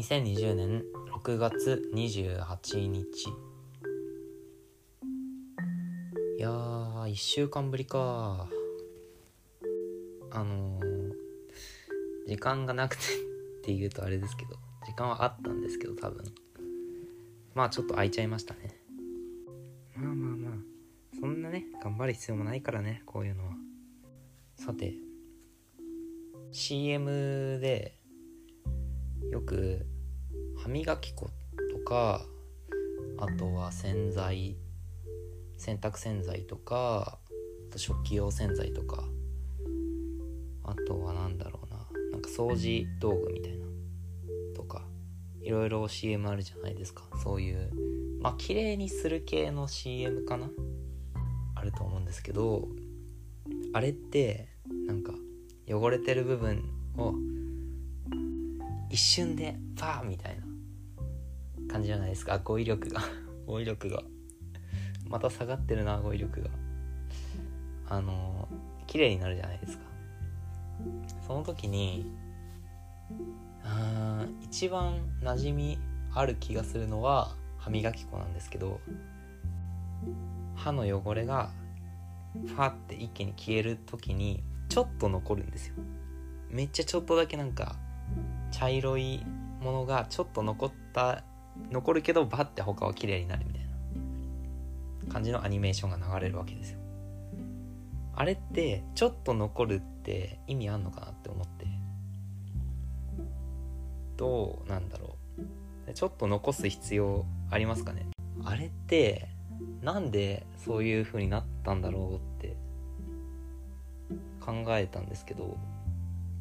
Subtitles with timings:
[0.00, 3.28] 2020年6月28日
[6.38, 8.48] いやー1週間ぶりか。
[10.32, 11.12] あのー、
[12.26, 13.06] 時間がなくてっ
[13.62, 14.54] て言うとあれですけど
[14.86, 16.24] 時間はあったんですけど多分。
[17.54, 18.80] まあちょっと空いちゃいましたね。
[19.94, 20.52] まあまあまあ
[21.20, 23.52] そんなね頑張る必要もないからねこういうのは。
[24.54, 24.94] さて
[26.52, 28.00] CM で
[29.30, 29.86] よく
[30.62, 31.30] 歯磨き粉
[31.72, 32.22] とか
[33.18, 34.56] あとは洗剤
[35.56, 37.18] 洗濯洗剤とか
[37.68, 39.04] あと食器用洗剤とか。
[40.62, 41.78] あとは何だろうな
[42.12, 43.66] なんか掃除道具みたいな
[44.54, 44.84] とか
[45.42, 47.02] いろいろ CM あるじゃないですか。
[47.24, 47.72] そういう
[48.20, 50.48] まあ綺麗にする系の CM かな？
[51.56, 52.68] あると思うんですけど
[53.72, 54.48] あれって
[54.86, 55.12] なんか
[55.68, 56.62] 汚れてる部分
[56.96, 57.14] を
[58.90, 60.46] 一瞬でパーみたいな
[61.70, 62.38] 感じじゃないですか。
[62.38, 63.00] 語彙力が。
[63.46, 64.02] 語彙力が。
[65.08, 66.50] また下がってるな語彙力が。
[67.88, 68.48] あの
[68.86, 69.84] 綺麗になるじゃないですか。
[71.26, 72.10] その時に
[73.64, 75.78] あ一番馴染み
[76.12, 78.80] ある気がするのは歯磨き粉なんですけど
[80.54, 81.50] 歯の汚れが
[82.46, 85.74] ファって一気に消える時にちょっと残るんですよ。
[86.48, 87.76] めっちゃちょっとだけなんか
[88.50, 89.24] 茶色い
[89.60, 91.22] ものがちょっと残った
[91.70, 93.70] 残るけどバッて他は綺麗になるみたいな。
[95.10, 96.78] 感じのアニメーションが流れるわけですよ。
[98.14, 101.66] あれってちょっと残るって意味あんのかなって思って。
[104.16, 105.16] どうなんだろ
[105.88, 105.92] う。
[105.92, 108.06] ちょっと残す必要ありますかね。
[108.44, 109.28] あれって
[109.82, 112.56] なんでそういう風になったんだろうって
[114.40, 115.56] 考えたんですけど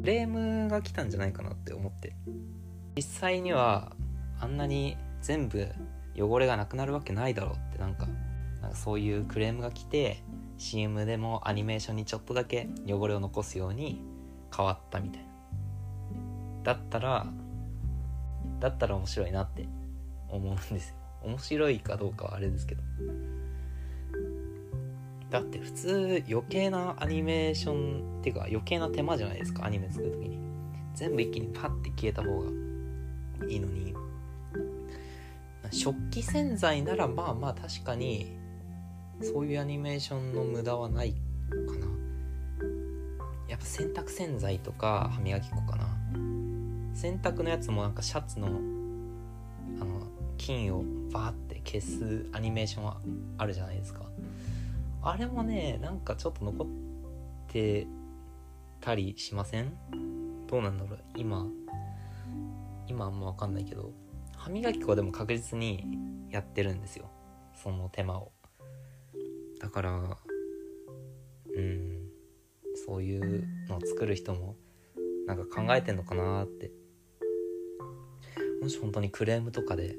[0.00, 2.14] クレームが来たんじゃないかなって思って。
[2.94, 3.96] 実際には
[4.42, 5.68] あんなに全部
[6.16, 8.08] 汚れがなくなるわけないだろうってなんか
[8.60, 10.22] なんかそういうクレームが来て
[10.58, 14.02] CM でもアニメーションにちょっとだけ汚れを残すように
[14.54, 15.28] 変わったみたいな。
[16.64, 17.26] だったら
[18.60, 19.68] だったら面白いなって
[20.28, 20.96] 思うんですよ。
[21.22, 22.82] 面白いかどうかはあれですけど。
[25.30, 30.38] だって普通余計なアニメーションっていうか余計な手間じゃないですかアニメ作る時に。
[30.94, 32.50] 全部一気にパッて消えた方が
[33.48, 33.94] いいのに。
[35.72, 38.36] 食器洗剤ならまあまあ確かに
[39.22, 41.16] そういうアニメーションの無駄はないか
[41.78, 41.86] な。
[43.48, 45.86] やっぱ洗濯洗剤とか歯磨き粉かな。
[46.94, 50.06] 洗濯のやつもなんかシャツのあの
[50.36, 53.00] 菌をバーって消すアニメーションは
[53.38, 54.02] あるじゃないですか。
[55.02, 56.68] あれもねなんかちょっと残っ
[57.48, 57.86] て
[58.80, 59.72] たりしません？
[60.46, 60.98] どうなんだろう？
[61.16, 61.46] 今
[62.86, 63.90] 今あんま分かんないけど。
[64.42, 65.86] 歯磨き粉でも確実に
[66.28, 67.08] やってるんですよ。
[67.54, 68.32] その手間を。
[69.60, 70.18] だから
[71.56, 72.08] うん。
[72.84, 74.56] そういうのを作る人も
[75.28, 76.72] なんか考えてんのかなって。
[78.60, 79.96] もし本当にクレームとかで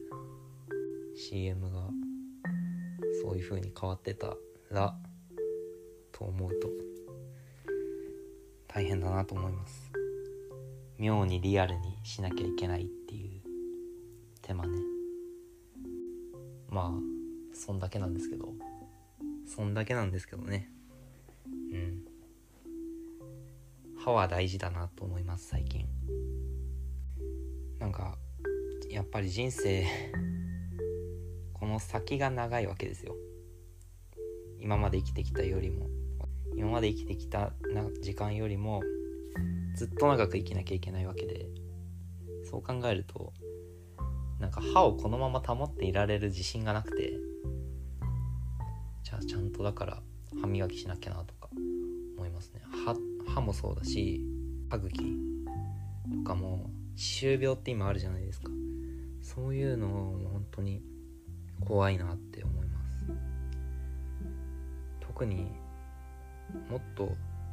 [1.16, 1.88] CM が
[3.22, 4.36] そういう風に変わってた
[4.72, 4.94] ら
[6.12, 6.70] と思うと
[8.68, 9.90] 大変だなと思います。
[10.98, 13.43] 妙にリアルにしなきゃいけないっていう。
[14.44, 14.78] 手間ね。
[16.70, 18.54] まあそんだけなんですけど。
[19.46, 20.70] そんだけなんですけどね。
[21.46, 22.04] うん。
[23.98, 25.88] 歯は大事だなと思います最近。
[27.80, 28.18] なんか
[28.90, 29.86] やっぱり人生
[31.54, 33.16] この先が長いわけですよ。
[34.60, 35.90] 今まで生きてきたよりも。
[36.56, 38.84] 今まで生きてきたな時間よりも
[39.76, 41.48] ずっと長く生きなきゃいけないわけで。
[42.44, 43.34] そう考えると
[44.44, 47.14] なんか歯をこのまま保っていられる自信がなくて
[49.04, 50.04] じゃあちゃんとだから
[50.42, 51.48] 歯磨きしなきゃなとか
[52.18, 52.62] 思いますね。
[53.26, 54.22] 歯もそうだし
[54.70, 55.00] 歯茎
[56.12, 58.52] とかも歯周病って今あるじゃないですか。
[59.22, 60.84] そういうのも本当に
[61.62, 63.06] 怖いなって思います。
[65.00, 65.56] 特に
[66.70, 67.06] もっと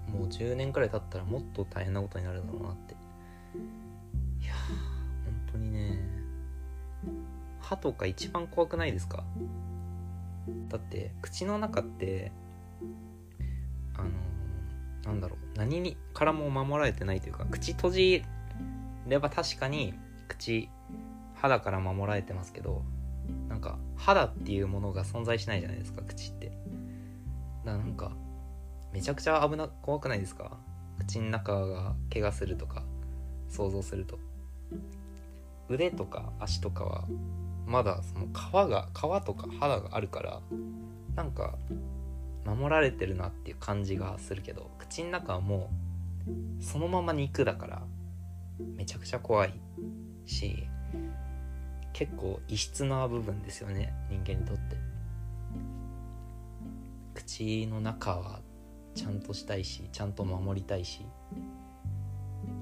[0.09, 2.97] もう10年くらい経ったらもっと大変なことになるだろうなって
[7.71, 9.23] 歯とか一番怖くないですか？
[10.69, 12.33] だって口の中って
[13.97, 14.11] あの
[15.05, 18.25] なんだろう何にからも守られてないというか口閉じ
[19.07, 19.95] れば確かに
[20.27, 20.69] 口
[21.37, 22.83] 肌から守られてますけど
[23.49, 26.47] なんか肌っていうものが存在しないじゃないですか口って。
[26.47, 26.59] だか
[27.65, 28.11] らなんか
[28.93, 30.59] めちゃくちゃ危な怖くないですか？
[30.99, 32.83] 口の中が怪我するとか
[33.49, 34.19] 想像すると。
[35.69, 37.05] 腕とか足とかは
[37.71, 40.41] まだその皮が皮とか肌があるから
[41.15, 41.55] なんか
[42.45, 45.71] 守られてるなっていう感じがするけど口の中はも
[46.59, 47.83] うそのまま肉だから
[48.77, 49.55] めちゃくちゃ怖い
[50.27, 50.65] し
[51.93, 54.77] 結構異質な部分ですよね人間にとって。
[57.15, 58.41] 口の中は
[58.95, 61.07] ちゃんとしたいしちゃんと守りたいし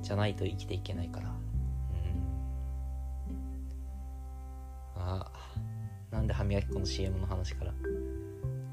[0.03, 1.48] じゃないと生きていけないから。
[6.35, 7.73] 歯磨き粉の CM の話から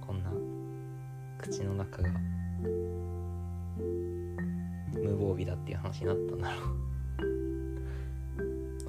[0.06, 0.32] こんな
[1.38, 2.10] 口の中が
[4.94, 6.76] 無防備だっていう話になったんだろう。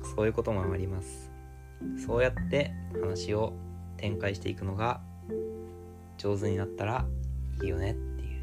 [0.16, 1.30] そういうこともあります。
[2.06, 3.52] そうやって話を
[3.96, 5.00] 展開していくのが
[6.16, 7.06] 上手になったら
[7.62, 8.42] いいよねっていう。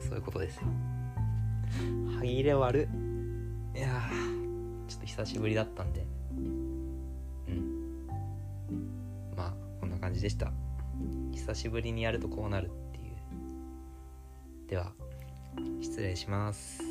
[0.00, 0.68] そういうことですよ。
[2.16, 3.12] 歯切れ悪い。
[3.82, 4.02] や
[4.88, 6.06] ちょっと久しぶりだったんで
[10.14, 10.52] じでした。
[11.32, 14.68] 久しぶりにやるとこうなるっていう。
[14.68, 14.92] では
[15.80, 16.81] 失礼します。